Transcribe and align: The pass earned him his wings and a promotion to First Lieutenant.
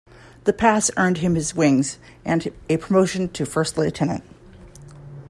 The 0.45 0.51
pass 0.53 0.89
earned 0.97 1.19
him 1.19 1.35
his 1.35 1.53
wings 1.53 1.99
and 2.25 2.51
a 2.67 2.77
promotion 2.77 3.29
to 3.33 3.45
First 3.45 3.77
Lieutenant. 3.77 4.23